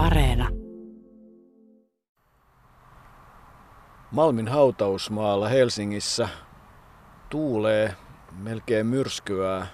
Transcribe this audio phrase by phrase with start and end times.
[0.00, 0.48] Areena.
[4.10, 6.28] Malmin hautausmaalla Helsingissä
[7.30, 7.94] tuulee
[8.38, 9.66] melkein myrskyää,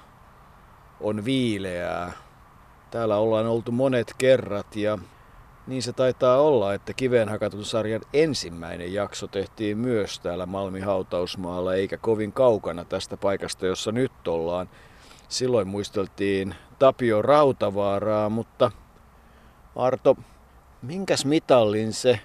[1.00, 2.12] on viileää.
[2.90, 4.98] Täällä ollaan oltu monet kerrat ja
[5.66, 11.74] niin se taitaa olla, että kiveen hakatun sarjan ensimmäinen jakso tehtiin myös täällä Malmin hautausmaalla,
[11.74, 14.68] eikä kovin kaukana tästä paikasta, jossa nyt ollaan.
[15.28, 18.70] Silloin muisteltiin Tapio Rautavaaraa, mutta
[19.76, 20.16] Arto,
[20.82, 22.20] minkäs mitallin se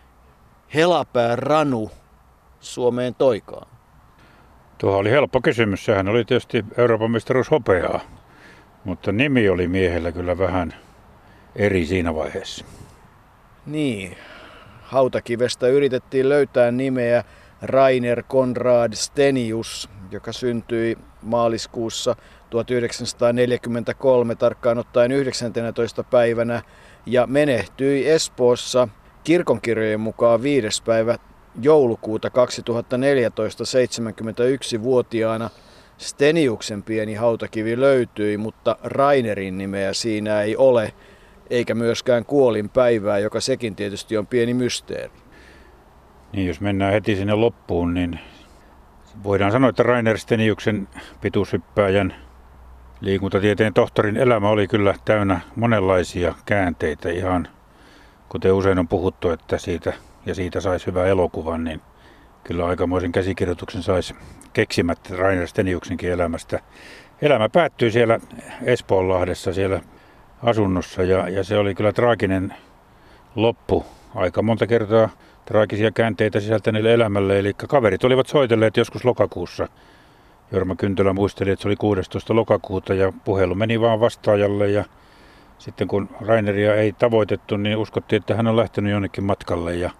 [0.73, 1.91] Helapää Ranu
[2.59, 3.67] Suomeen toikaan?
[4.77, 5.85] Tuo oli helppo kysymys.
[5.85, 7.99] Sehän oli tietysti Euroopan mestaruus hopeaa,
[8.83, 10.73] mutta nimi oli miehellä kyllä vähän
[11.55, 12.65] eri siinä vaiheessa.
[13.65, 14.17] Niin,
[14.81, 17.23] hautakivestä yritettiin löytää nimeä
[17.61, 22.15] Rainer Konrad Stenius, joka syntyi maaliskuussa
[22.49, 26.03] 1943 tarkkaan ottaen 19.
[26.03, 26.61] päivänä
[27.05, 28.87] ja menehtyi Espoossa
[29.23, 30.83] kirkonkirjojen mukaan 5.
[30.83, 31.17] päivä
[31.61, 35.49] joulukuuta 2014 71-vuotiaana.
[35.97, 40.93] Steniuksen pieni hautakivi löytyi, mutta Rainerin nimeä siinä ei ole,
[41.49, 45.13] eikä myöskään kuolin päivää, joka sekin tietysti on pieni mysteeri.
[46.33, 48.19] Niin, jos mennään heti sinne loppuun, niin
[49.23, 50.87] voidaan sanoa, että Rainer Steniuksen
[51.21, 52.15] pituushyppääjän
[53.01, 57.47] liikuntatieteen tohtorin elämä oli kyllä täynnä monenlaisia käänteitä ihan
[58.29, 59.93] kuten usein on puhuttu, että siitä
[60.25, 61.81] ja siitä saisi hyvän elokuvan, niin
[62.43, 64.15] kyllä aikamoisen käsikirjoituksen saisi
[64.53, 66.59] keksimättä Rainer Steniuksenkin elämästä.
[67.21, 68.19] Elämä päättyi siellä
[68.63, 69.81] Espoonlahdessa siellä
[70.43, 72.53] asunnossa ja, ja se oli kyllä traaginen
[73.35, 73.85] loppu.
[74.15, 75.09] Aika monta kertaa
[75.51, 79.67] traagisia käänteitä sisältäneelle elämälle, eli kaverit olivat soitelleet joskus lokakuussa.
[80.51, 82.35] Jorma Kyntölä muisteli, että se oli 16.
[82.35, 84.85] lokakuuta ja puhelu meni vaan vastaajalle ja
[85.57, 89.91] sitten kun Raineria ei tavoitettu, niin uskottiin, että hän on lähtenyt jonnekin matkalle ja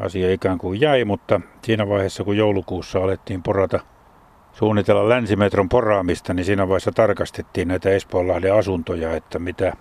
[0.00, 3.80] asia ikään kuin jäi, mutta siinä vaiheessa kun joulukuussa alettiin porata,
[4.52, 9.72] suunnitella länsimetron poraamista, niin siinä vaiheessa tarkastettiin näitä Espoonlahden asuntoja, että mitä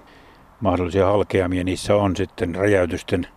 [0.59, 3.27] mahdollisia halkeamia niissä on sitten räjäytysten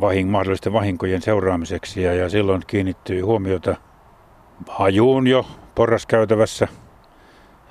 [0.00, 2.02] vahing, mahdollisten vahinkojen seuraamiseksi.
[2.02, 3.76] Ja, ja silloin kiinnittyi huomiota
[4.68, 6.68] hajuun jo porraskäytävässä.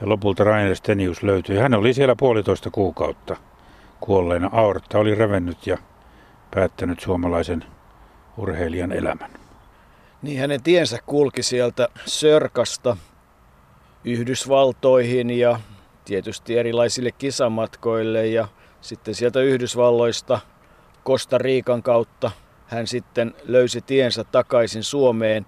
[0.01, 1.57] Ja lopulta Rainer Stenius löytyi.
[1.57, 3.35] Hän oli siellä puolitoista kuukautta
[3.99, 4.49] kuolleena.
[4.53, 5.77] Aortta oli revennyt ja
[6.55, 7.65] päättänyt suomalaisen
[8.37, 9.31] urheilijan elämän.
[10.21, 12.97] Niin hänen tiensä kulki sieltä Sörkasta
[14.03, 15.59] Yhdysvaltoihin ja
[16.05, 18.47] tietysti erilaisille kisamatkoille ja
[18.81, 20.39] sitten sieltä Yhdysvalloista
[21.07, 22.31] Costa Riikan kautta
[22.65, 25.45] hän sitten löysi tiensä takaisin Suomeen.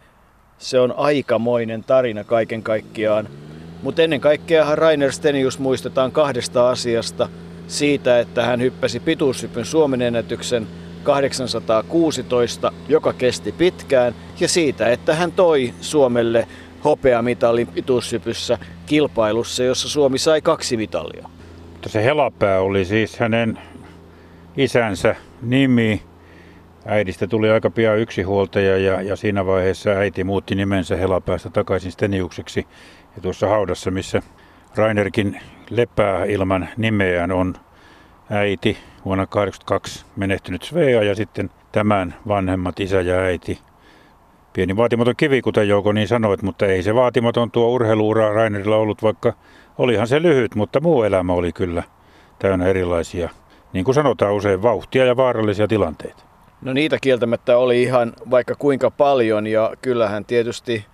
[0.58, 3.30] Se on aikamoinen tarina kaiken kaikkiaan.
[3.84, 7.30] Mutta ennen kaikkea Rainer Stenius muistetaan kahdesta asiasta.
[7.68, 10.68] Siitä, että hän hyppäsi pituushypyn Suomen ennätyksen
[11.04, 16.48] 816, joka kesti pitkään, ja siitä, että hän toi Suomelle
[16.84, 21.30] hopeamitalin pituushypyssä kilpailussa, jossa Suomi sai kaksi mitalia.
[21.88, 23.60] Se helapää oli siis hänen
[24.58, 26.02] isänsä nimi.
[26.86, 32.68] Äidistä tuli aika pian yksinhuoltaja ja, ja siinä vaiheessa äiti muutti nimensä helapäästä takaisin Steniukseksi.
[33.16, 34.22] Ja tuossa haudassa, missä
[34.76, 37.56] Rainerkin lepää ilman nimeään, on
[38.30, 43.60] äiti vuonna 1982 menehtynyt Svea ja sitten tämän vanhemmat isä ja äiti.
[44.54, 49.04] Pieni vaatimaton kivi, kuten Jouko niin sanoit, mutta ei se vaatimaton tuo urheiluura Rainerilla ollut,
[49.04, 49.34] vaikka
[49.78, 51.84] olihan se lyhyt, mutta muu elämä oli kyllä
[52.40, 53.30] täynnä erilaisia,
[53.74, 56.24] niin kuin sanotaan usein, vauhtia ja vaarallisia tilanteita.
[56.62, 60.86] No niitä kieltämättä oli ihan vaikka kuinka paljon ja kyllähän tietysti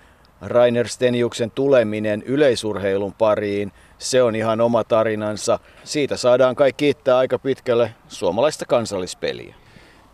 [0.42, 5.60] Rainer Steniuksen tuleminen yleisurheilun pariin– se on ihan oma tarinansa.
[5.84, 9.56] Siitä saadaan kai kiittää aika pitkälle suomalaista kansallispeliä.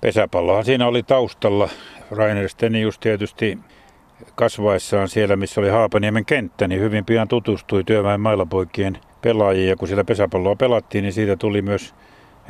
[0.01, 1.69] Pesäpallohan siinä oli taustalla.
[2.11, 3.57] Rainer Stenius tietysti
[4.35, 9.69] kasvaessaan siellä, missä oli Haapaniemen kenttä, niin hyvin pian tutustui työväen mailapoikien pelaajiin.
[9.69, 11.93] Ja kun siellä pesäpalloa pelattiin, niin siitä tuli myös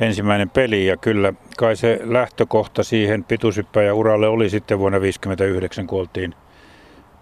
[0.00, 0.86] ensimmäinen peli.
[0.86, 6.34] Ja kyllä kai se lähtökohta siihen pituushyppäjä-uralle oli sitten vuonna 1959, kun oltiin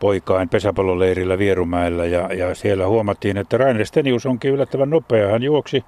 [0.00, 5.30] poikain pesäpalloleirillä Vierumäellä ja, ja siellä huomattiin, että Rainer Stenius onkin yllättävän nopea.
[5.30, 5.84] Hän juoksi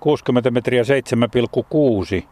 [0.00, 2.26] 60 metriä 7,6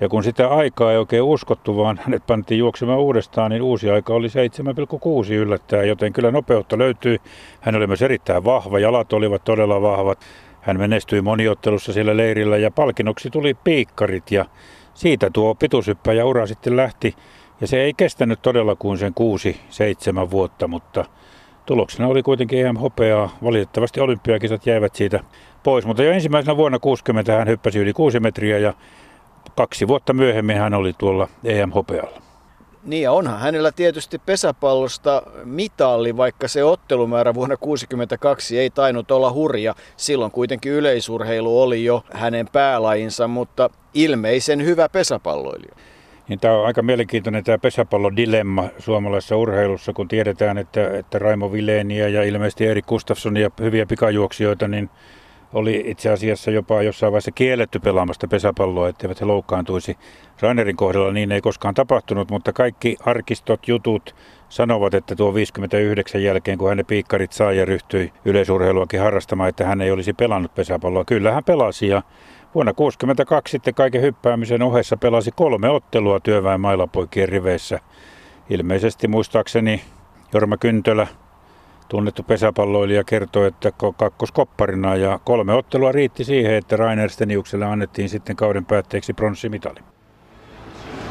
[0.00, 4.14] ja kun sitä aikaa ei oikein uskottu, vaan hänet pantiin juoksemaan uudestaan, niin uusi aika
[4.14, 7.20] oli 7,6 yllättää, joten kyllä nopeutta löytyi.
[7.60, 10.18] Hän oli myös erittäin vahva, jalat olivat todella vahvat.
[10.60, 14.44] Hän menestyi moniottelussa siellä leirillä ja palkinnoksi tuli piikkarit ja
[14.94, 17.14] siitä tuo pituushyppäjä ura sitten lähti.
[17.60, 21.04] Ja se ei kestänyt todella kuin sen kuusi, seitsemän vuotta, mutta
[21.66, 23.38] tuloksena oli kuitenkin EM hopeaa.
[23.44, 25.20] Valitettavasti olympiakisat jäivät siitä
[25.62, 28.74] pois, mutta jo ensimmäisenä vuonna 60 hän hyppäsi yli 6 metriä ja
[29.56, 32.27] kaksi vuotta myöhemmin hän oli tuolla EM-hopealla.
[32.88, 39.32] Niin ja onhan hänellä tietysti pesäpallosta mitalli, vaikka se ottelumäärä vuonna 1962 ei tainnut olla
[39.32, 39.74] hurja.
[39.96, 45.74] Silloin kuitenkin yleisurheilu oli jo hänen päälajinsa, mutta ilmeisen hyvä pesäpalloilija.
[46.28, 52.08] Niin tämä on aika mielenkiintoinen tämä pesäpallodilemma suomalaisessa urheilussa, kun tiedetään, että, että Raimo Vileeniä
[52.08, 54.90] ja ilmeisesti Erik Gustafssonia hyviä pikajuoksijoita, niin
[55.52, 59.96] oli itse asiassa jopa jossain vaiheessa kielletty pelaamasta pesäpalloa, etteivät he loukkaantuisi.
[60.40, 64.14] Rainerin kohdalla niin ei koskaan tapahtunut, mutta kaikki arkistot, jutut
[64.48, 69.80] sanovat, että tuo 59 jälkeen, kun hänen piikkarit sai ja ryhtyi yleisurheiluakin harrastamaan, että hän
[69.80, 71.04] ei olisi pelannut pesäpalloa.
[71.04, 72.02] Kyllä hän pelasi ja
[72.54, 77.80] vuonna 1962 sitten kaiken hyppäämisen ohessa pelasi kolme ottelua työväen mailapoikien riveissä.
[78.50, 79.82] Ilmeisesti muistaakseni
[80.34, 81.06] Jorma Kyntölä
[81.88, 88.36] tunnettu pesäpalloilija kertoi, että kakkoskopparina ja kolme ottelua riitti siihen, että Rainer Steniukselle annettiin sitten
[88.36, 89.80] kauden päätteeksi pronssimitali.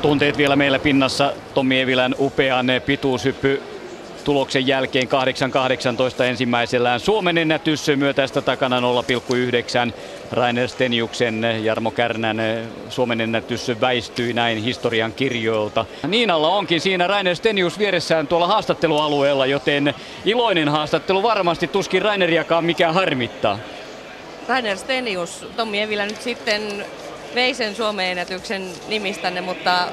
[0.02, 3.62] Tunteet vielä meillä pinnassa Tommi Evilän upean pituushyppy
[4.28, 5.08] tuloksen jälkeen
[6.18, 9.94] 8.18 ensimmäisellään Suomen ennätys myötäistä takana 0,9.
[10.32, 12.38] Rainer Steniuksen Jarmo Kärnän
[12.90, 15.86] Suomen ennätys väistyi näin historian kirjoilta.
[16.08, 19.94] Niinalla onkin siinä Rainer Stenius vieressään tuolla haastattelualueella, joten
[20.26, 23.60] iloinen haastattelu varmasti tuskin Raineriakaan mikä harmittaa.
[24.48, 26.86] Rainer Stenius, Tommi Evilä nyt sitten
[27.36, 29.88] vei sen Suomen ennätyksen nimistänne, mutta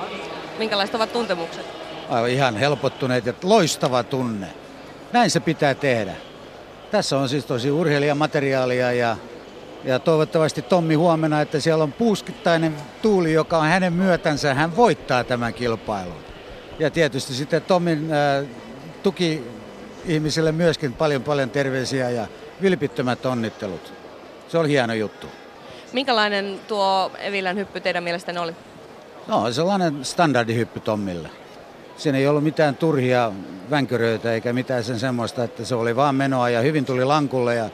[0.58, 1.83] minkälaiset ovat tuntemukset?
[2.31, 4.47] Ihan helpottuneet, että loistava tunne.
[5.12, 6.15] Näin se pitää tehdä.
[6.91, 9.17] Tässä on siis tosi urheilijamateriaalia ja,
[9.85, 14.55] ja toivottavasti Tommi huomenna, että siellä on puuskittainen tuuli, joka on hänen myötänsä.
[14.55, 16.25] Hän voittaa tämän kilpailun.
[16.79, 18.47] Ja tietysti sitten Tommin äh,
[19.03, 19.43] tuki
[20.05, 22.27] ihmisille myöskin paljon paljon terveisiä ja
[22.62, 23.93] vilpittömät onnittelut.
[24.49, 25.27] Se oli hieno juttu.
[25.93, 28.53] Minkälainen tuo Evilän hyppy teidän mielestänne oli?
[29.27, 31.44] No, sellainen standardihyppy Tommille
[31.96, 33.32] siinä ei ollut mitään turhia
[33.70, 37.70] vänköröitä eikä mitään sen semmoista, että se oli vaan menoa ja hyvin tuli lankulle ja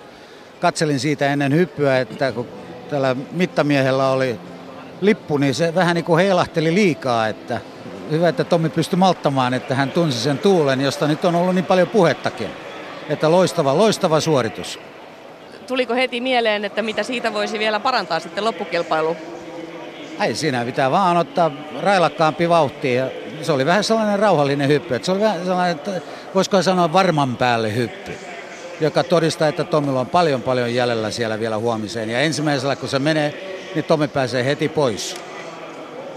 [0.61, 2.49] katselin siitä ennen hyppyä, että kun
[2.91, 4.41] tällä mittamiehellä oli
[5.01, 7.61] lippu, niin se vähän niin kuin heilahteli liikaa, että
[8.11, 11.65] hyvä, että Tommi pystyi malttamaan, että hän tunsi sen tuulen, josta nyt on ollut niin
[11.65, 12.51] paljon puhettakin.
[13.09, 14.79] Että loistava, loistava suoritus.
[15.67, 19.17] Tuliko heti mieleen, että mitä siitä voisi vielä parantaa sitten loppukilpailu?
[20.21, 21.51] Ei siinä pitää vaan ottaa
[21.81, 23.11] railakkaampi vauhti ja
[23.43, 24.95] se oli vähän sellainen rauhallinen hyppy.
[24.95, 25.91] Että se oli vähän sellainen, että
[26.35, 28.13] voisiko sanoa varman päälle hyppy,
[28.81, 32.11] joka todistaa, että Tomilla on paljon paljon jäljellä siellä vielä huomiseen.
[32.11, 33.35] Ja ensimmäisellä kun se menee,
[33.75, 35.17] niin Tomi pääsee heti pois.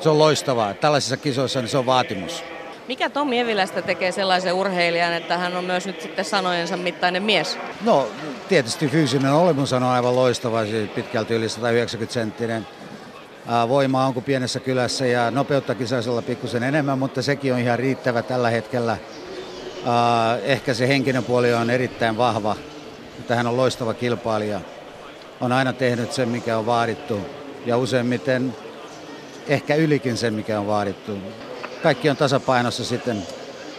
[0.02, 0.74] Se on loistavaa.
[0.74, 2.44] Tällaisissa kisoissa niin se on vaatimus.
[2.88, 7.58] Mikä Tommi Evilästä tekee sellaisen urheilijan, että hän on myös nyt sitten sanojensa mittainen mies?
[7.82, 8.08] No
[8.50, 12.68] tietysti fyysinen olemus on aivan loistava, siis pitkälti yli 190 senttinen
[13.68, 17.80] voimaa on kuin pienessä kylässä ja nopeuttakin saisi olla pikkusen enemmän, mutta sekin on ihan
[17.80, 18.98] riittävä tällä hetkellä.
[20.44, 22.56] Ehkä se henkinen puoli on erittäin vahva,
[23.18, 24.62] mutta hän on loistava kilpailija.
[25.42, 27.20] On aina tehnyt sen, mikä on vaadittu
[27.66, 28.56] ja useimmiten
[29.48, 31.18] ehkä ylikin sen, mikä on vaadittu.
[31.84, 33.24] Kaikki on tasapainossa sitten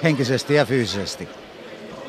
[0.02, 1.28] henkisesti ja fyysisesti.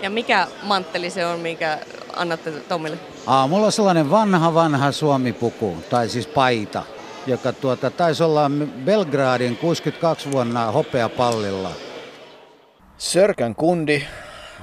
[0.02, 1.80] Ja mikä mantteli se on, minkä
[2.16, 2.98] annatte Tomille?
[3.28, 6.84] Aa, mulla on sellainen vanha, vanha suomipuku, tai siis paita
[7.28, 8.52] joka tuota, taisi olla
[8.86, 11.72] Belgradin 62 vuonna hopeapallilla.
[12.98, 14.04] Sörkän kundi,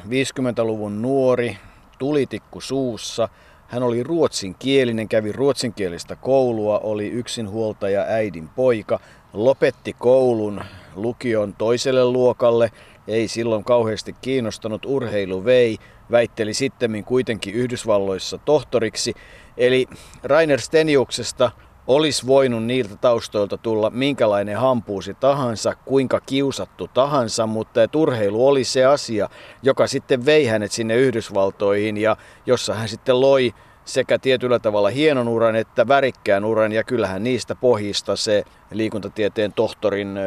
[0.09, 1.59] 50-luvun nuori,
[1.99, 3.29] tulitikku suussa.
[3.69, 9.01] Hän oli ruotsinkielinen, kävi ruotsinkielistä koulua, oli yksinhuoltaja äidin poika,
[9.33, 10.61] lopetti koulun
[10.95, 12.71] lukion toiselle luokalle,
[13.09, 15.79] ei silloin kauheasti kiinnostanut, urheilu vei,
[16.11, 19.15] väitteli sitten kuitenkin Yhdysvalloissa tohtoriksi.
[19.57, 19.87] Eli
[20.23, 21.51] Rainer Steniuksesta
[21.95, 28.65] olisi voinut niiltä taustoilta tulla minkälainen hampuusi tahansa, kuinka kiusattu tahansa, mutta että urheilu oli
[28.65, 29.29] se asia,
[29.63, 35.29] joka sitten vei hänet sinne Yhdysvaltoihin ja jossa hän sitten loi sekä tietyllä tavalla hienon
[35.29, 36.73] uran että värikkään uran.
[36.73, 40.19] Ja kyllähän niistä pohjista se liikuntatieteen tohtorin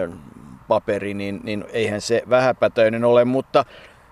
[0.67, 3.65] paperi, niin, niin eihän se vähäpätöinen ole, mutta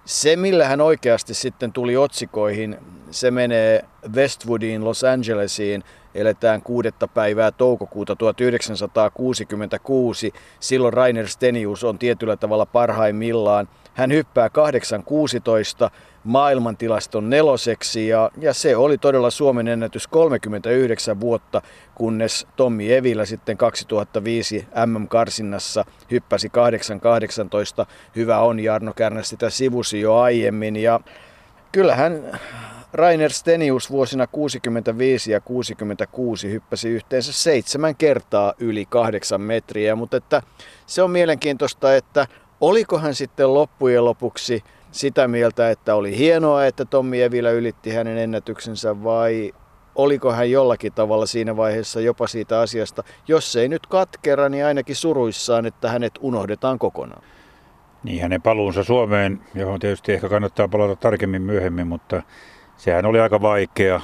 [0.05, 2.77] se millä hän oikeasti sitten tuli otsikoihin,
[3.11, 5.83] se menee Westwoodiin, Los Angelesiin,
[6.15, 10.33] eletään kuudetta päivää toukokuuta 1966.
[10.59, 13.67] Silloin Rainer Stenius on tietyllä tavalla parhaimmillaan.
[13.93, 14.53] Hän hyppää 8.16
[16.23, 21.61] maailmantilaston neloseksi ja, ja se oli todella Suomen ennätys 39 vuotta,
[21.95, 26.51] kunnes Tommi Evilä sitten 2005 MM-karsinnassa hyppäsi
[27.81, 27.85] 8.18.
[28.15, 30.99] Hyvä on, Jarno Kärnä sitä sivusi jo aiemmin ja
[31.71, 32.39] kyllähän
[32.93, 40.41] Rainer Stenius vuosina 65 ja 66 hyppäsi yhteensä seitsemän kertaa yli kahdeksan metriä, mutta että
[40.85, 42.27] se on mielenkiintoista, että
[42.61, 48.17] oliko hän sitten loppujen lopuksi sitä mieltä, että oli hienoa, että Tommi Evilä ylitti hänen
[48.17, 49.53] ennätyksensä vai
[49.95, 54.95] oliko hän jollakin tavalla siinä vaiheessa jopa siitä asiasta, jos ei nyt katkera, niin ainakin
[54.95, 57.23] suruissaan, että hänet unohdetaan kokonaan.
[58.03, 62.23] Niin hänen paluunsa Suomeen, johon tietysti ehkä kannattaa palata tarkemmin myöhemmin, mutta
[62.83, 64.01] sehän oli aika vaikea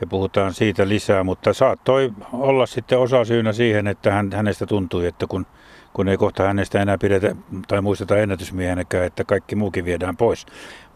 [0.00, 5.06] ja puhutaan siitä lisää, mutta saattoi olla sitten osa syynä siihen, että hän, hänestä tuntui,
[5.06, 5.46] että kun
[5.92, 7.36] kun ei kohta hänestä enää pidetä
[7.68, 10.46] tai muisteta ennätysmiehenäkään, että kaikki muukin viedään pois.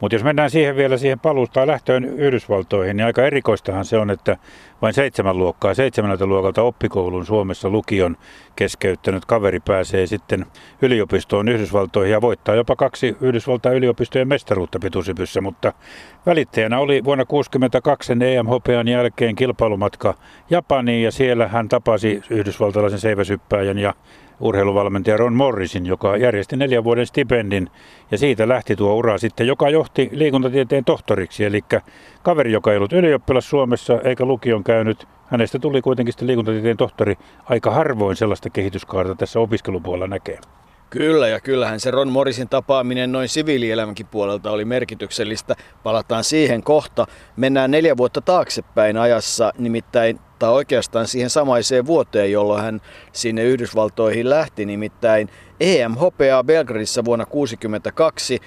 [0.01, 4.37] Mutta jos mennään siihen vielä siihen paluusta lähtöön Yhdysvaltoihin, niin aika erikoistahan se on, että
[4.85, 8.17] vain seitsemän luokkaa, seitsemänältä luokalta oppikoulun Suomessa lukion
[8.57, 10.47] keskeyttänyt kaveri pääsee sitten
[10.83, 15.73] yliopistoon Yhdysvaltoihin ja voittaa jopa kaksi Yhdysvaltain yliopistojen mestaruutta pituusipyssä, mutta
[16.27, 20.15] välittäjänä oli vuonna 1962 EM-hopean jälkeen kilpailumatka
[20.51, 23.95] Japaniin ja siellä hän tapasi yhdysvaltalaisen seiväsyppääjän ja
[24.41, 27.71] urheiluvalmentaja Ron Morrisin, joka järjesti neljän vuoden stipendin
[28.11, 31.45] ja siitä lähti tuo ura sitten, joka johti liikuntatieteen tohtoriksi.
[31.45, 31.61] Eli
[32.23, 37.15] kaveri, joka ei ollut ylioppilas Suomessa eikä lukion käynyt, hänestä tuli kuitenkin sitten liikuntatieteen tohtori.
[37.45, 40.39] Aika harvoin sellaista kehityskaarta tässä opiskelupuolella näkee.
[40.91, 45.55] Kyllä, ja kyllähän se Ron Morrisin tapaaminen noin siviilielämänkin puolelta oli merkityksellistä.
[45.83, 47.07] Palataan siihen kohta.
[47.37, 52.81] Mennään neljä vuotta taaksepäin ajassa, nimittäin tai oikeastaan siihen samaiseen vuoteen, jolloin hän
[53.13, 55.29] sinne Yhdysvaltoihin lähti, nimittäin
[55.61, 58.41] EM-hopeaa Belgradissa vuonna 1962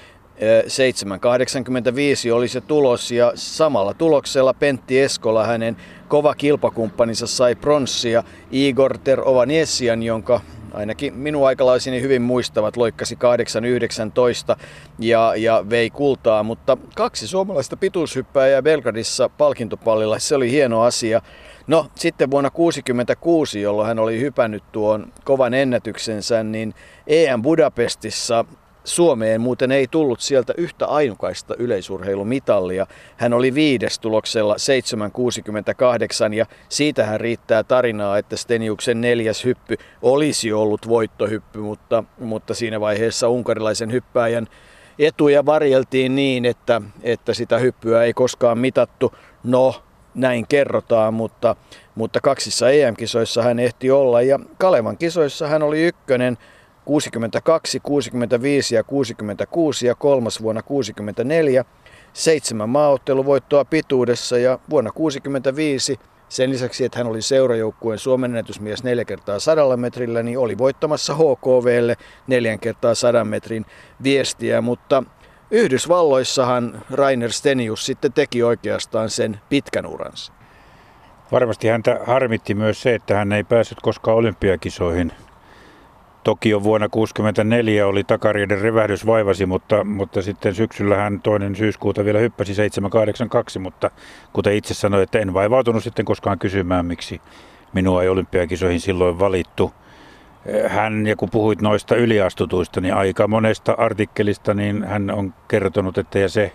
[0.68, 5.78] 785 oli se tulos ja samalla tuloksella Pentti Eskola hänen
[6.08, 10.42] kova kilpakumppaninsa sai pronssia Igor Terovanesian, jonka
[10.74, 13.18] ainakin minun aikalaisini hyvin muistavat, loikkasi
[14.54, 14.58] 8-19
[15.00, 21.22] ja, ja vei kultaa, mutta kaksi suomalaista pituushyppääjää Belgradissa palkintopallilla, se oli hieno asia.
[21.68, 26.74] No sitten vuonna 1966, jolloin hän oli hypännyt tuon kovan ennätyksensä, niin
[27.08, 28.46] EM Budapestissa
[28.88, 32.88] Suomeen muuten ei tullut sieltä yhtä ainukaista yleisurheilumitalia.
[33.18, 40.88] Hän oli viides tuloksella 768 ja siitähän riittää tarinaa, että Steniuksen neljäs hyppy olisi ollut
[40.88, 44.48] voittohyppy, mutta, mutta siinä vaiheessa unkarilaisen hyppääjän
[45.00, 49.14] etuja varjeltiin niin, että, että sitä hyppyä ei koskaan mitattu.
[49.44, 49.84] No,
[50.16, 51.56] näin kerrotaan, mutta,
[51.96, 56.38] mutta kaksissa EM-kisoissa hän ehti olla ja Kalevan kisoissa hän oli ykkönen
[56.88, 61.66] 62, 65 ja 66 ja kolmas vuonna 64,
[62.14, 69.06] seitsemän maaotteluvoittoa pituudessa ja vuonna 65 sen lisäksi, että hän oli seurajoukkueen Suomen ennätysmies neljä
[69.06, 71.96] kertaa sadalla metrillä, niin oli voittamassa HKVlle
[72.28, 73.66] neljän kertaa sadan metrin
[74.04, 75.04] viestiä, mutta
[75.52, 80.34] Yhdysvalloissahan Rainer Stenius sitten teki oikeastaan sen pitkän uransa.
[81.32, 85.12] Varmasti häntä harmitti myös se, että hän ei päässyt koskaan olympiakisoihin.
[86.28, 92.20] Tokio vuonna 1964 oli takariiden revähdys vaivasi, mutta, mutta sitten syksyllä hän toinen syyskuuta vielä
[92.20, 93.92] hyppäsi 782, mutta
[94.34, 97.22] kuten itse sanoin, että en vaivautunut sitten koskaan kysymään, miksi
[97.74, 99.74] minua ei olympiakisoihin silloin valittu.
[100.68, 106.20] Hän, ja kun puhuit noista yliastutuista, niin aika monesta artikkelista, niin hän on kertonut, että
[106.20, 106.52] ja se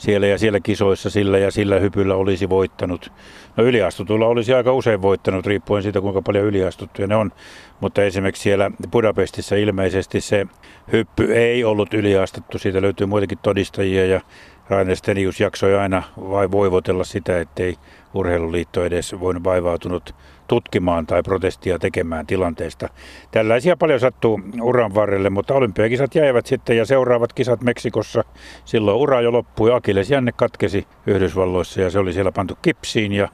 [0.00, 3.12] siellä ja siellä kisoissa sillä ja sillä hypyllä olisi voittanut.
[3.56, 7.32] No yliastutuilla olisi aika usein voittanut, riippuen siitä kuinka paljon yliastuttuja ne on.
[7.80, 10.46] Mutta esimerkiksi siellä Budapestissa ilmeisesti se
[10.92, 12.58] hyppy ei ollut yliastuttu.
[12.58, 14.20] Siitä löytyy muitakin todistajia ja
[14.68, 17.76] Rainer Stenius jaksoi aina vai voivotella sitä, ettei
[18.14, 20.14] urheiluliitto edes voinut vaivautunut
[20.50, 22.88] tutkimaan tai protestia tekemään tilanteesta.
[23.30, 28.24] Tällaisia paljon sattuu uran varrelle, mutta olympiakisat jäivät sitten ja seuraavat kisat Meksikossa.
[28.64, 33.28] Silloin ura jo loppui, Akilles jänne katkesi Yhdysvalloissa ja se oli siellä pantu kipsiin ja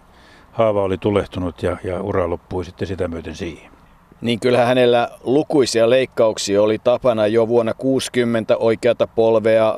[0.53, 3.71] haava oli tulehtunut ja, ja ura loppui sitten sitä myöten siihen.
[4.21, 9.75] Niin kyllähän hänellä lukuisia leikkauksia oli tapana jo vuonna 60 oikeata polvea,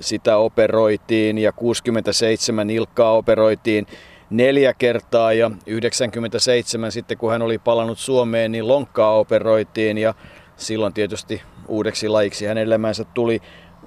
[0.00, 3.86] sitä operoitiin ja 67 nilkkaa operoitiin
[4.30, 10.14] neljä kertaa ja 97 sitten kun hän oli palannut Suomeen, niin lonkkaa operoitiin ja
[10.56, 13.42] silloin tietysti uudeksi lajiksi hänen elämänsä tuli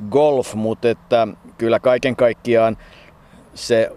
[0.10, 1.28] golf, mutta että
[1.58, 2.78] kyllä kaiken kaikkiaan
[3.54, 3.92] se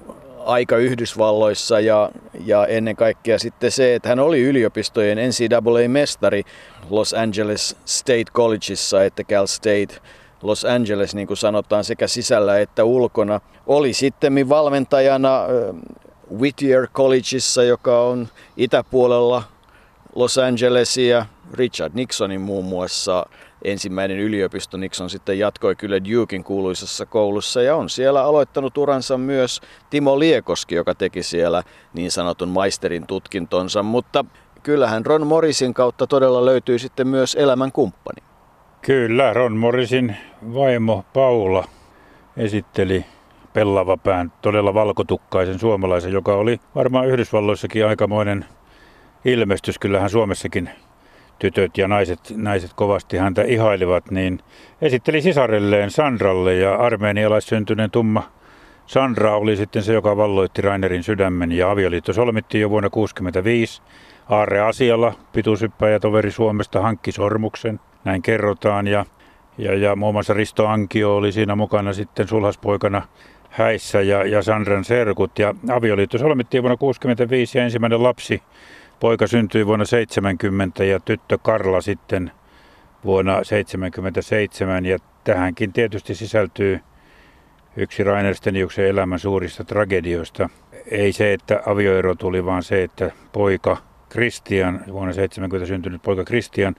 [0.45, 2.11] aika Yhdysvalloissa ja,
[2.45, 6.43] ja ennen kaikkea sitten se, että hän oli yliopistojen NCAA-mestari
[6.91, 10.01] Los Angeles State Collegeissa, että Cal State
[10.43, 13.41] Los Angeles, niin kuin sanotaan, sekä sisällä että ulkona.
[13.67, 15.41] Oli sitten valmentajana
[16.39, 19.43] Whittier Collegeissa, joka on itäpuolella
[20.15, 23.27] Los Angelesia, Richard Nixonin muun muassa
[23.65, 24.77] ensimmäinen yliopisto.
[24.77, 29.61] Nixon sitten jatkoi kyllä Dukein kuuluisessa koulussa ja on siellä aloittanut uransa myös
[29.91, 31.62] Timo Liekoski, joka teki siellä
[31.95, 34.25] niin sanotun maisterin tutkintonsa, mutta
[34.62, 38.23] kyllähän Ron Morrisin kautta todella löytyy sitten myös elämän kumppani.
[38.83, 40.17] Kyllä, Ron Morrisin
[40.55, 41.65] vaimo Paula
[42.37, 43.05] esitteli
[43.52, 48.44] pellavapään todella valkotukkaisen suomalaisen, joka oli varmaan Yhdysvalloissakin aikamoinen
[49.25, 49.78] ilmestys.
[49.78, 50.71] Kyllähän Suomessakin
[51.38, 54.40] tytöt ja naiset, naiset kovasti häntä ihailivat, niin
[54.82, 58.23] esitteli sisarelleen Sandralle ja armeenialaissyntyneen tumma
[58.87, 63.82] Sandra oli sitten se, joka valloitti Rainerin sydämen ja avioliitto solmittiin jo vuonna 1965.
[64.28, 68.87] Aarre Asialla, pituushyppäjä toveri Suomesta, hankki sormuksen, näin kerrotaan.
[68.87, 69.04] Ja,
[69.59, 73.02] ja, ja muun muassa Risto Ankio oli siinä mukana sitten sulhaspoikana
[73.52, 75.38] häissä ja, ja Sandran serkut.
[75.38, 78.42] Ja avioliitto solmittiin vuonna 1965 ja ensimmäinen lapsi
[79.00, 82.32] Poika syntyi vuonna 70 ja tyttö Karla sitten
[83.04, 86.80] vuonna 77 ja tähänkin tietysti sisältyy
[87.76, 90.49] yksi Rainer Steniuksen elämän suurista tragedioista.
[90.90, 93.76] Ei se, että avioero tuli, vaan se, että poika
[94.11, 96.75] Christian, vuonna 70 syntynyt poika Christian,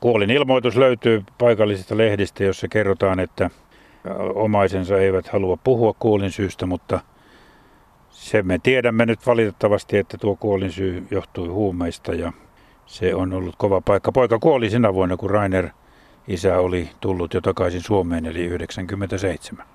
[0.00, 3.50] kuolin ilmoitus löytyy paikallisista lehdistä, jossa kerrotaan, että
[4.34, 7.00] omaisensa eivät halua puhua kuolin syystä, mutta
[8.10, 12.32] se me tiedämme nyt valitettavasti, että tuo kuolin syy johtui huumeista ja
[12.86, 14.12] se on ollut kova paikka.
[14.12, 15.68] Poika kuoli sinä vuonna, kun Rainer
[16.28, 19.66] isä oli tullut jo takaisin Suomeen, eli 97.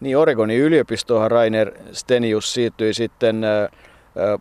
[0.00, 3.36] Niin, Oregonin yliopistohan Rainer Stenius siirtyi sitten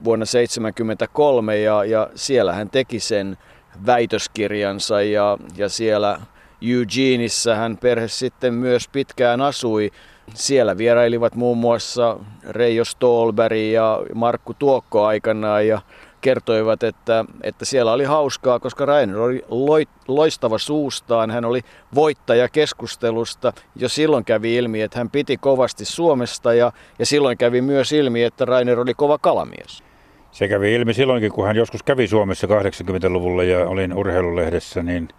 [0.04, 3.38] vuonna 1973 ja, ja siellä hän teki sen
[3.86, 6.20] väitöskirjansa ja, ja siellä
[6.62, 9.92] Eugeneissa hän perhe sitten myös pitkään asui.
[10.34, 12.18] Siellä vierailivat muun muassa
[12.50, 15.82] Reijo Stolberg ja Markku Tuokko aikanaan ja
[16.26, 21.62] kertoivat, että, että siellä oli hauskaa, koska Rainer oli loistava suustaan, hän oli
[21.96, 23.54] voittaja keskustelusta.
[23.76, 28.24] Jo silloin kävi ilmi, että hän piti kovasti Suomesta ja, ja silloin kävi myös ilmi,
[28.24, 29.84] että Rainer oli kova kalamies.
[30.32, 35.10] Se kävi ilmi silloinkin, kun hän joskus kävi Suomessa 80-luvulla ja olin urheilulehdessä, niin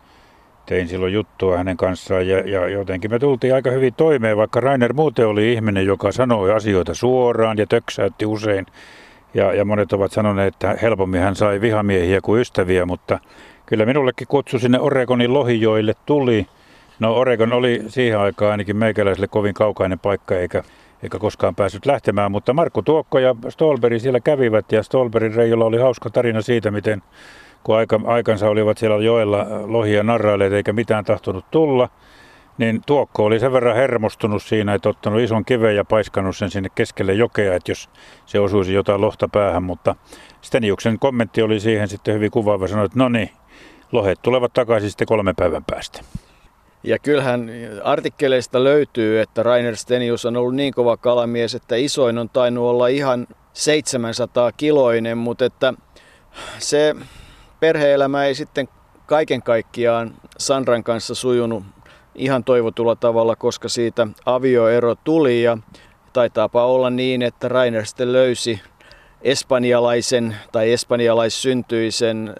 [0.67, 4.93] tein silloin juttua hänen kanssaan ja, ja jotenkin me tultiin aika hyvin toimeen, vaikka Rainer
[4.93, 8.67] muuten oli ihminen, joka sanoi asioita suoraan ja töksäytti usein.
[9.35, 13.19] Ja, ja monet ovat sanoneet, että helpommin hän sai vihamiehiä kuin ystäviä, mutta
[13.67, 16.47] kyllä minullekin kutsu sinne Oregonin lohijoille tuli.
[16.99, 20.63] No Oregon oli siihen aikaan ainakin meikäläiselle kovin kaukainen paikka eikä,
[21.03, 25.79] eikä koskaan päässyt lähtemään, mutta Markku Tuokko ja Stolberi siellä kävivät ja Stolberin Reijolla oli
[25.79, 27.03] hauska tarina siitä, miten
[27.67, 31.89] kun aika, aikansa olivat siellä joella lohia narrailleet eikä mitään tahtonut tulla,
[32.59, 36.69] niin Tuokko oli sen verran hermostunut siinä, että ottanut ison kiven ja paiskannut sen sinne
[36.75, 37.91] keskelle jokea, että jos
[38.27, 39.95] se osuisi jotain lohta päähän, mutta
[40.43, 43.31] Steniuksen kommentti oli siihen sitten hyvin kuvaava, sanoi, että no niin,
[43.93, 46.01] lohet tulevat takaisin sitten kolme päivän päästä.
[46.83, 47.51] Ja kyllähän
[47.85, 52.89] artikkeleista löytyy, että Rainer Stenius on ollut niin kova kalamies, että isoin on tainnut olla
[52.89, 55.75] ihan 700 kiloinen, mutta että
[56.59, 56.95] se
[57.67, 58.69] perheelämä ei sitten
[59.07, 61.65] kaiken kaikkiaan Sandran kanssa sujunut
[62.15, 65.59] ihan toivotulla tavalla, koska siitä avioero tuli ja
[66.13, 68.61] taitaapa olla niin, että Rainer sitten löysi
[69.23, 72.35] espanjalaisen tai espanjalaissyntyisen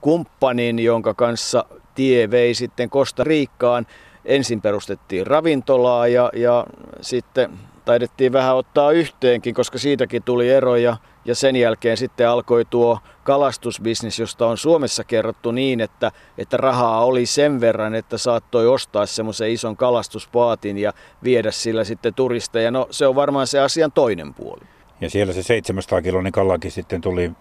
[0.00, 3.86] kumppanin, jonka kanssa tie vei sitten Costa Riikkaan.
[4.24, 6.66] Ensin perustettiin ravintolaa ja, ja
[7.00, 7.50] sitten
[7.84, 10.96] taidettiin vähän ottaa yhteenkin, koska siitäkin tuli eroja.
[11.24, 17.04] Ja sen jälkeen sitten alkoi tuo kalastusbisnis, josta on Suomessa kerrottu niin, että, että rahaa
[17.04, 20.92] oli sen verran, että saattoi ostaa semmoisen ison kalastuspaatin ja
[21.24, 22.70] viedä sillä sitten turisteja.
[22.70, 24.62] No se on varmaan se asian toinen puoli.
[25.00, 27.32] Ja siellä se 700 kiloinen kallakin sitten tuli,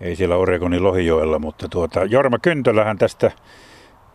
[0.00, 3.30] ei siellä Oregonin Lohijoella, mutta tuota, Jorma Kyntölähän tästä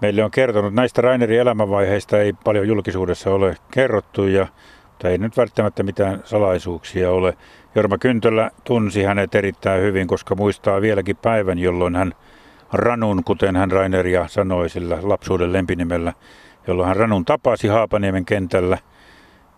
[0.02, 0.74] meille on kertonut.
[0.74, 4.48] Näistä Rainerin elämänvaiheista ei paljon julkisuudessa ole kerrottu ja
[5.04, 7.38] mutta ei nyt välttämättä mitään salaisuuksia ole.
[7.76, 12.14] Jorma Kyntölä tunsi hänet erittäin hyvin, koska muistaa vieläkin päivän, jolloin hän
[12.74, 16.14] Ranun, kuten hän Raineria sanoi sillä lapsuuden lempinimellä,
[16.68, 18.78] jolloin hän Ranun tapasi Haapaniemen kentällä.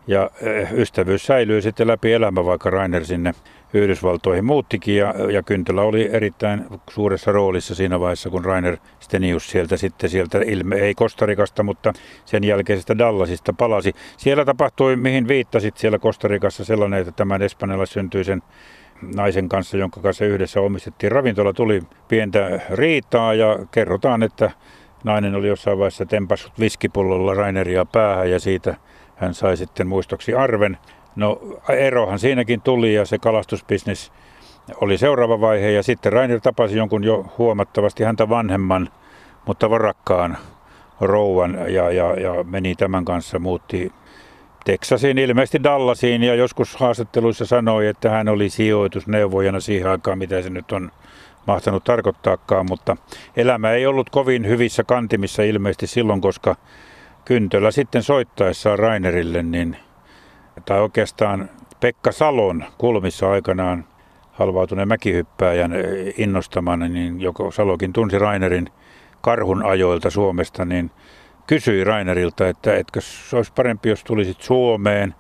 [0.08, 3.34] Ja eh, ystävyys säilyy sitten läpi elämä, vaikka Rainer sinne
[3.74, 9.78] Yhdysvaltoihin muuttikin ja, ja Kyntölä oli erittäin suuressa roolissa siinä vaiheessa, kun Rainer Stenius sieltä
[9.78, 11.94] sitten sieltä ilme, ei Kostarikasta, mutta
[12.26, 13.94] sen jälkeisestä Dallasista palasi.
[14.18, 18.42] Siellä tapahtui, mihin viittasit siellä Kostarikassa sellainen, että tämän espanjalaissyntyisen
[19.16, 24.52] naisen kanssa, jonka kanssa yhdessä omistettiin ravintola, tuli pientä riitaa ja kerrotaan, että
[25.04, 28.76] nainen oli jossain vaiheessa tempassut viskipullolla Raineria päähän ja siitä
[29.16, 30.78] hän sai sitten muistoksi arven.
[31.16, 34.12] No erohan siinäkin tuli ja se kalastusbisnes
[34.82, 35.72] oli seuraava vaihe.
[35.72, 38.90] Ja sitten Rainer tapasi jonkun jo huomattavasti häntä vanhemman
[39.46, 40.38] mutta varakkaan
[41.02, 43.92] rouvan ja, ja, ja meni tämän kanssa, muutti
[44.66, 46.24] Texasiin, ilmeisesti Dallasiin.
[46.24, 50.92] Ja joskus haastatteluissa sanoi, että hän oli sijoitusneuvojana siihen aikaan, mitä se nyt on
[51.48, 52.98] mahtanut tarkoittaakaan, mutta
[53.38, 56.56] elämä ei ollut kovin hyvissä kantimissa ilmeisesti silloin, koska
[57.26, 59.78] Kyntölä sitten soittaessaan Rainerille, niin,
[60.66, 63.86] tai oikeastaan Pekka Salon kulmissa aikanaan
[64.32, 65.72] halvautuneen mäkihyppääjän
[66.18, 68.68] innostamana, niin joko Salokin tunsi Rainerin
[69.22, 70.92] karhun ajoilta Suomesta, niin
[71.48, 75.16] kysyi Rainerilta, että etkö se olisi parempi, jos tulisit Suomeen.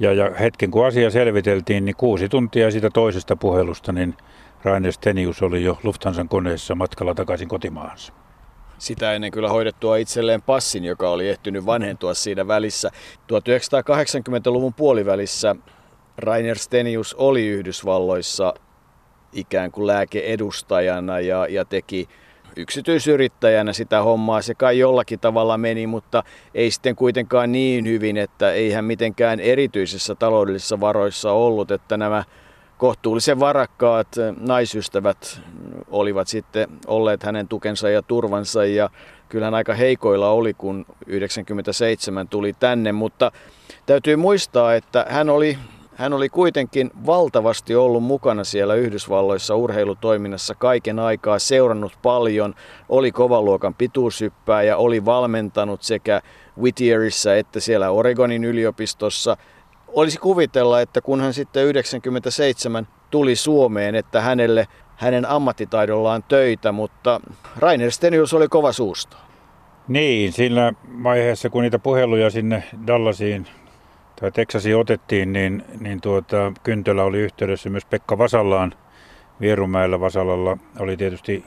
[0.00, 4.14] Ja, ja hetken kun asia selviteltiin, niin kuusi tuntia siitä toisesta puhelusta, niin
[4.64, 8.21] Rainer Stenius oli jo Lufthansan koneessa matkalla takaisin kotimaahansa.
[8.82, 12.90] Sitä ennen kyllä hoidettua itselleen passin, joka oli ehtynyt vanhentua siinä välissä.
[13.32, 15.56] 1980-luvun puolivälissä
[16.18, 18.54] Rainer Stenius oli Yhdysvalloissa
[19.32, 22.08] ikään kuin lääkeedustajana ja, ja teki
[22.56, 24.42] yksityisyrittäjänä sitä hommaa.
[24.42, 26.22] Se kai jollakin tavalla meni, mutta
[26.54, 32.24] ei sitten kuitenkaan niin hyvin, että ei hän mitenkään erityisissä taloudellisissa varoissa ollut, että nämä
[32.82, 34.08] kohtuullisen varakkaat
[34.40, 35.40] naisystävät
[35.90, 38.90] olivat sitten olleet hänen tukensa ja turvansa ja
[39.28, 43.32] kyllähän aika heikoilla oli, kun 97 tuli tänne, mutta
[43.86, 45.58] täytyy muistaa, että hän oli
[45.94, 52.54] hän oli kuitenkin valtavasti ollut mukana siellä Yhdysvalloissa urheilutoiminnassa kaiken aikaa, seurannut paljon,
[52.88, 56.20] oli kovaluokan pituushyppää ja oli valmentanut sekä
[56.60, 59.36] Whittierissä että siellä Oregonin yliopistossa.
[59.92, 67.20] Olisi kuvitella, että kun hän sitten 97 tuli Suomeen, että hänelle hänen ammattitaidollaan töitä, mutta
[67.56, 69.16] Rainer Stenius oli kova suusta.
[69.88, 73.46] Niin, sillä vaiheessa kun niitä puheluja sinne Dallasiin
[74.20, 78.74] tai Texasiin otettiin, niin, niin tuota, Kyntölä oli yhteydessä myös Pekka Vasallaan
[79.40, 80.00] Vierumäellä.
[80.00, 81.44] Vasalalla oli tietysti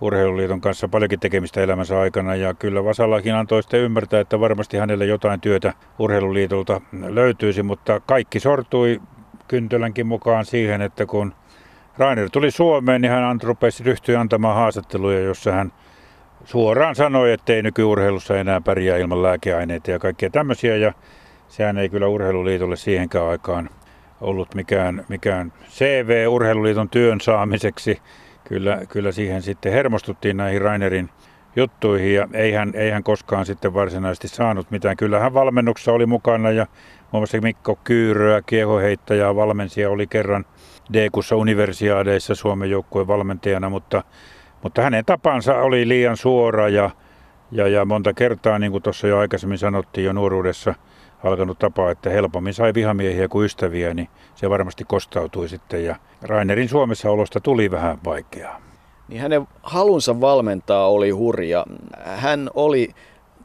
[0.00, 5.06] Urheiluliiton kanssa paljonkin tekemistä elämänsä aikana ja kyllä Vasallakin antoi sitten ymmärtää, että varmasti hänelle
[5.06, 9.00] jotain työtä Urheiluliitolta löytyisi, mutta kaikki sortui
[9.48, 11.34] Kyntölänkin mukaan siihen, että kun
[11.98, 15.72] Rainer tuli Suomeen, niin hän rupesi ryhtyä antamaan haastatteluja, jossa hän
[16.44, 20.76] suoraan sanoi, että ei nykyurheilussa enää pärjää ilman lääkeaineita ja kaikkea tämmöisiä.
[20.76, 20.92] Ja
[21.48, 23.70] sehän ei kyllä Urheiluliitolle siihenkään aikaan
[24.20, 28.00] ollut mikään, mikään CV Urheiluliiton työn saamiseksi.
[28.50, 31.10] Kyllä, kyllä siihen sitten hermostuttiin näihin Rainerin
[31.56, 34.96] juttuihin ja ei hän, ei hän koskaan sitten varsinaisesti saanut mitään.
[34.96, 36.66] Kyllähän valmennuksessa oli mukana ja
[37.12, 40.44] muun muassa Mikko Kyyröä, kiehoheittäjää, valmensia oli kerran
[40.92, 44.04] D-kussa universiaadeissa Suomen joukkueen valmentajana, mutta,
[44.62, 46.90] mutta hänen tapansa oli liian suora ja,
[47.52, 50.74] ja, ja monta kertaa, niin kuin tuossa jo aikaisemmin sanottiin jo nuoruudessa–
[51.24, 56.68] alkanut tapa, että helpommin sai vihamiehiä kuin ystäviä, niin se varmasti kostautui sitten ja Rainerin
[56.68, 58.60] Suomessa olosta tuli vähän vaikeaa.
[59.08, 61.64] Niin hänen halunsa valmentaa oli hurja.
[62.04, 62.90] Hän oli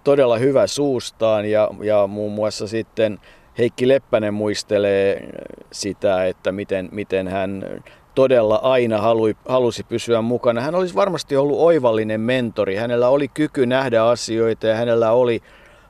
[0.04, 3.20] todella hyvä suustaan ja, ja muun muassa sitten
[3.58, 5.30] Heikki Leppänen muistelee
[5.72, 7.82] sitä, että miten, miten hän
[8.16, 10.62] todella aina halui, halusi pysyä mukana.
[10.62, 12.76] Hän olisi varmasti ollut oivallinen mentori.
[12.76, 15.42] Hänellä oli kyky nähdä asioita ja hänellä oli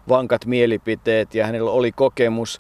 [0.10, 2.60] vankat mielipiteet ja hänellä oli kokemus.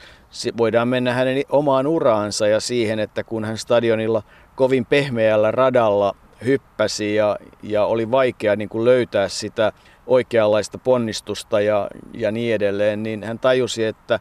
[0.58, 4.24] Voidaan mennä hänen omaan uraansa ja siihen, että kun hän stadionilla
[4.56, 9.72] kovin pehmeällä radalla hyppäsi ja, ja oli vaikea niin kuin löytää sitä
[10.08, 14.20] oikeanlaista ponnistusta ja, ja niin edelleen, niin hän tajusi, että,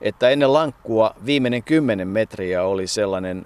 [0.00, 3.44] että ennen lankkua viimeinen kymmenen metriä oli sellainen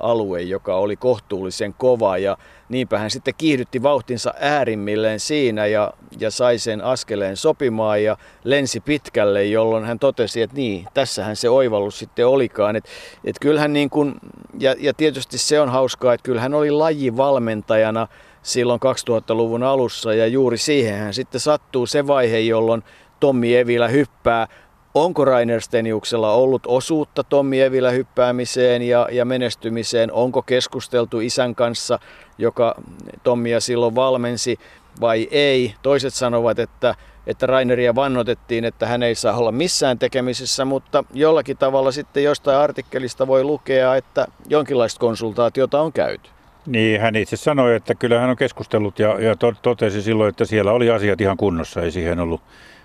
[0.00, 2.36] alue, joka oli kohtuullisen kova ja
[2.68, 8.80] niinpä hän sitten kiihdytti vauhtinsa äärimmilleen siinä ja, ja sai sen askeleen sopimaan ja lensi
[8.80, 12.76] pitkälle, jolloin hän totesi, että niin, tässähän se oivallus sitten olikaan.
[12.76, 12.84] Et,
[13.24, 14.14] et kyllähän niin kuin,
[14.58, 18.08] ja, ja tietysti se on hauskaa, että kyllähän oli lajivalmentajana
[18.42, 22.82] silloin 2000-luvun alussa ja juuri siihen hän sitten sattuu se vaihe, jolloin
[23.20, 24.48] Tommi Evilä hyppää
[24.94, 30.12] Onko Rainer Steniuksella ollut osuutta Tommi Evilä hyppäämiseen ja, ja menestymiseen?
[30.12, 31.98] Onko keskusteltu isän kanssa,
[32.38, 32.74] joka
[33.22, 34.58] Tommia silloin valmensi
[35.00, 35.74] vai ei?
[35.82, 36.94] Toiset sanovat, että,
[37.26, 42.58] että Raineria vannotettiin, että hän ei saa olla missään tekemisissä, mutta jollakin tavalla sitten jostain
[42.58, 46.30] artikkelista voi lukea, että jonkinlaista konsultaatiota on käyty.
[46.66, 50.72] Niin, hän itse sanoi, että kyllä hän on keskustellut ja, ja totesi silloin, että siellä
[50.72, 52.40] oli asiat ihan kunnossa, ei siihen ollut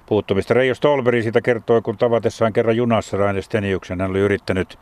[0.07, 0.53] puuttumista.
[0.53, 4.79] Reijo Stolberi siitä kertoi, kun tavatessaan kerran junassa Rainer Steniuksen, hän oli yrittänyt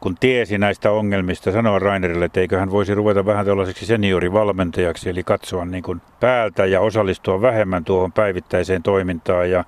[0.00, 5.22] kun tiesi näistä ongelmista, sanoa Rainerille, että eikö hän voisi ruveta vähän tällaiseksi seniorivalmentajaksi, eli
[5.22, 9.50] katsoa niin kuin päältä ja osallistua vähemmän tuohon päivittäiseen toimintaan.
[9.50, 9.64] Ja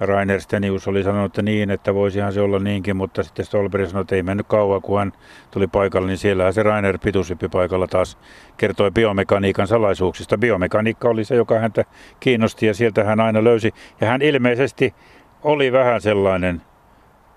[0.00, 4.00] Rainer Stenius oli sanonut, että niin, että voisihan se olla niinkin, mutta sitten Stolberg sanoi,
[4.00, 5.12] että ei mennyt kauan, kun hän
[5.50, 8.18] tuli paikalle, niin siellähän se Rainer pituushyppi paikalla taas
[8.56, 10.38] kertoi biomekaniikan salaisuuksista.
[10.38, 11.84] Biomekaniikka oli se, joka häntä
[12.20, 13.74] kiinnosti ja sieltä hän aina löysi.
[14.00, 14.94] Ja hän ilmeisesti
[15.42, 16.62] oli vähän sellainen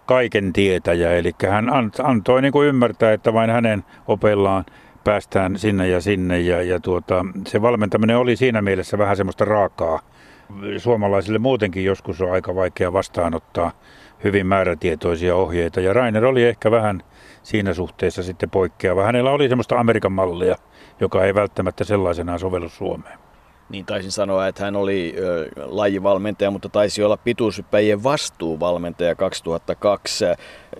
[0.06, 1.69] kaiken tietäjä, eli hän
[2.04, 4.65] antoi niin kuin ymmärtää, että vain hänen opellaan
[5.04, 6.39] päästään sinne ja sinne.
[6.39, 10.00] Ja, ja tuota, se valmentaminen oli siinä mielessä vähän semmoista raakaa
[10.78, 13.72] suomalaisille muutenkin joskus on aika vaikea vastaanottaa
[14.24, 15.82] hyvin määrätietoisia ohjeita.
[15.82, 17.04] Ja Rainer oli ehkä vähän
[17.44, 19.04] siinä suhteessa sitten poikkeava.
[19.04, 20.56] Hänellä oli semmoista Amerikan mallia,
[21.00, 23.20] joka ei välttämättä sellaisenaan sovellu Suomeen.
[23.70, 30.26] Niin taisin sanoa, että hän oli ö, lajivalmentaja, mutta taisi olla pituushyppäjien vastuuvalmentaja 2002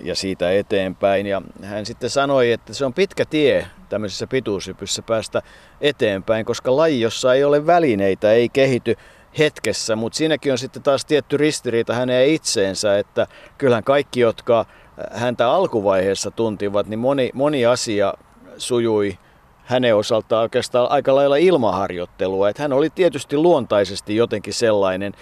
[0.02, 1.26] ja siitä eteenpäin.
[1.26, 5.42] Ja hän sitten sanoi, että se on pitkä tie tämmöisessä pituushypyssä päästä
[5.82, 8.96] eteenpäin, koska laji, jossa ei ole välineitä, ei kehity
[9.38, 14.66] hetkessä, mutta siinäkin on sitten taas tietty ristiriita häneen itseensä, että kyllähän kaikki, jotka
[15.12, 18.14] häntä alkuvaiheessa tuntivat, niin moni, moni asia
[18.58, 19.18] sujui
[19.64, 22.50] hänen osaltaan oikeastaan aika lailla ilmaharjoittelua.
[22.50, 25.14] Että hän oli tietysti luontaisesti jotenkin sellainen,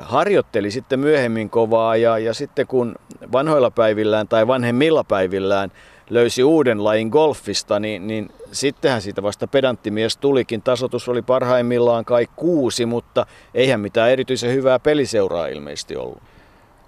[0.00, 2.94] harjoitteli sitten myöhemmin kovaa ja, ja sitten kun
[3.32, 5.72] vanhoilla päivillään tai vanhemmilla päivillään
[6.10, 10.62] löysi uuden lajin golfista, niin, niin sittenhän siitä vasta pedanttimies tulikin.
[10.62, 16.22] Tasotus oli parhaimmillaan kai kuusi, mutta eihän mitään erityisen hyvää peliseuraa ilmeisesti ollut.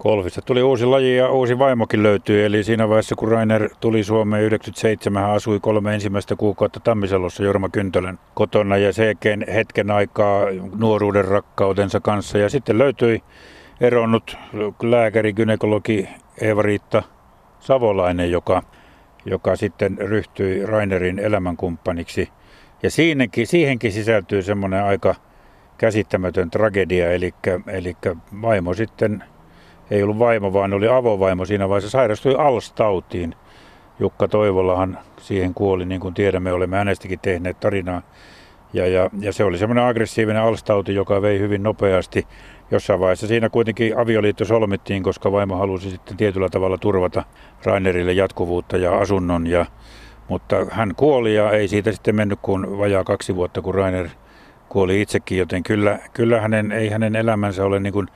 [0.01, 2.43] Golfista tuli uusi laji ja uusi vaimokin löytyi.
[2.43, 7.69] Eli siinä vaiheessa, kun Rainer tuli Suomeen 97, hän asui kolme ensimmäistä kuukautta Tammiselossa Jorma
[7.69, 9.15] Kyntölän kotona ja sen
[9.53, 10.45] hetken aikaa
[10.77, 12.37] nuoruuden rakkautensa kanssa.
[12.37, 13.23] Ja sitten löytyi
[13.81, 14.37] eronnut
[14.83, 16.09] lääkäri, gynekologi
[16.41, 17.03] Eeva-Riitta
[17.59, 18.63] Savolainen, joka
[19.25, 22.29] joka sitten ryhtyi Rainerin elämänkumppaniksi.
[22.83, 25.15] Ja siinäkin, siihenkin sisältyy semmoinen aika
[25.77, 27.33] käsittämätön tragedia, eli,
[27.67, 27.97] eli
[28.41, 29.23] vaimo sitten,
[29.91, 33.35] ei ollut vaimo, vaan oli avovaimo siinä vaiheessa, sairastui alstautiin.
[33.99, 38.01] Jukka Toivolahan siihen kuoli, niin kuin tiedämme, olemme hänestäkin tehneet tarinaa.
[38.73, 42.27] Ja, ja, ja se oli semmoinen aggressiivinen alstauti, joka vei hyvin nopeasti.
[42.71, 47.23] Jossain vaiheessa siinä kuitenkin avioliitto solmittiin, koska vaimo halusi sitten tietyllä tavalla turvata
[47.65, 49.47] Rainerille jatkuvuutta ja asunnon.
[49.47, 49.65] Ja,
[50.27, 54.09] mutta hän kuoli ja ei siitä sitten mennyt kuin vajaa kaksi vuotta, kun Rainer
[54.69, 58.07] kuoli itsekin, joten kyllä, kyllä hänen, ei hänen elämänsä ole niin kuin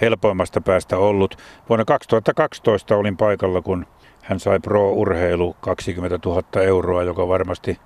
[0.00, 1.36] helpoimmasta päästä ollut.
[1.68, 3.86] Vuonna 2012 olin paikalla, kun
[4.22, 7.78] hän sai Pro-urheilu 20 000 euroa, joka varmasti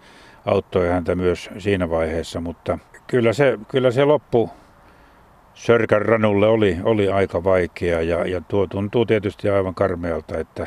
[0.47, 4.51] auttoi häntä myös siinä vaiheessa, mutta kyllä se, kyllä se loppu
[5.55, 10.67] Sörkän ranulle oli, oli aika vaikea ja, ja tuo tuntuu tietysti aivan karmealta, että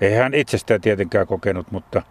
[0.00, 2.02] ei hän itsestään tietenkään kokenut, mutta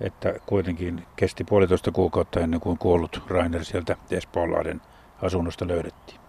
[0.00, 4.80] että kuitenkin kesti puolitoista kuukautta ennen kuin kuollut Rainer sieltä Espoonlahden
[5.22, 6.20] asunnosta löydettiin.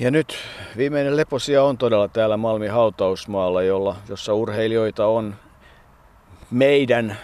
[0.00, 0.36] Ja nyt
[0.76, 5.34] viimeinen leposia on todella täällä Malmin hautausmaalla, jolla, jossa urheilijoita on
[6.50, 7.16] meidän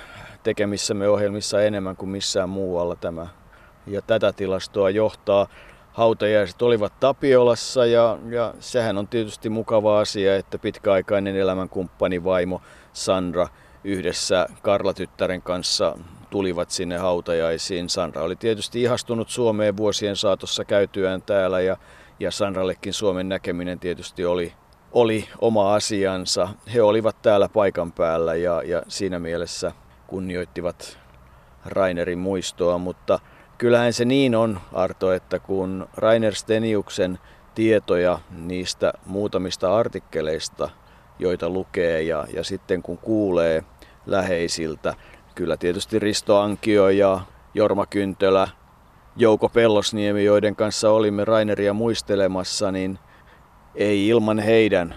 [0.45, 3.27] tekemissämme ohjelmissa enemmän kuin missään muualla tämä.
[3.87, 5.47] Ja tätä tilastoa johtaa
[5.93, 13.49] hautajaiset olivat Tapiolassa ja, ja sehän on tietysti mukava asia, että pitkäaikainen elämänkumppani vaimo Sandra
[13.85, 15.99] yhdessä Karla-tyttären kanssa
[16.31, 17.89] tulivat sinne hautajaisiin.
[17.89, 21.77] Sandra oli tietysti ihastunut Suomeen vuosien saatossa käytyään täällä ja,
[22.21, 24.53] ja Sandrallekin Suomen näkeminen tietysti oli,
[24.93, 26.49] oli oma asiansa.
[26.75, 29.73] He olivat täällä paikan päällä ja, ja siinä mielessä
[30.15, 30.99] kunnioittivat
[31.65, 33.19] Rainerin muistoa, mutta
[33.59, 37.19] kyllähän se niin on, Arto, että kun Rainer Steniuksen
[37.55, 40.71] tietoja niistä muutamista artikkeleista,
[41.19, 43.65] joita lukee ja, ja sitten kun kuulee
[44.07, 44.95] läheisiltä,
[45.35, 47.21] kyllä tietysti Risto Ankio ja
[47.55, 48.49] Jorma Kyntölä,
[49.17, 52.99] Jouko Pellosniemi, joiden kanssa olimme Raineria muistelemassa, niin
[53.75, 54.95] ei ilman heidän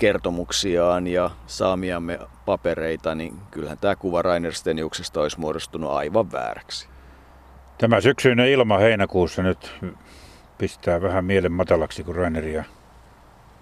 [0.00, 6.88] kertomuksiaan ja saamiamme papereita, niin kyllähän tämä kuva Rainer Steniuksesta olisi muodostunut aivan vääräksi.
[7.78, 9.72] Tämä syksyinen ilma heinäkuussa nyt
[10.58, 12.64] pistää vähän mielen matalaksi, kun Raineria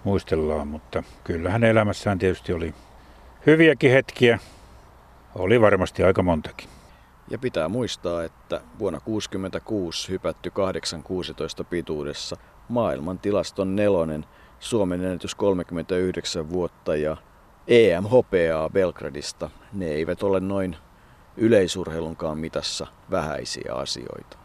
[0.03, 2.73] muistellaan, mutta kyllähän elämässään tietysti oli
[3.45, 4.39] hyviäkin hetkiä.
[5.35, 6.69] Oli varmasti aika montakin.
[7.29, 10.51] Ja pitää muistaa, että vuonna 1966 hypätty
[11.59, 12.37] 8.16 pituudessa
[12.69, 14.25] maailman tilaston nelonen,
[14.59, 17.17] Suomen ennätys 39 vuotta ja
[17.67, 19.49] EM hopeaa Belgradista.
[19.73, 20.75] Ne eivät ole noin
[21.37, 24.37] yleisurheilunkaan mitassa vähäisiä asioita.